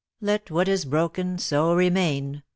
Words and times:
'Let 0.19 0.49
what 0.49 0.67
is 0.67 0.83
broken 0.85 1.37
so 1.37 1.75
remain!'" 1.75 2.41